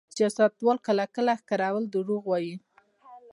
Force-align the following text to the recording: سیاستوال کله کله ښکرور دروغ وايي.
سیاستوال 0.17 0.77
کله 0.87 1.05
کله 1.15 1.33
ښکرور 1.41 1.83
دروغ 1.93 2.23
وايي. 2.27 2.55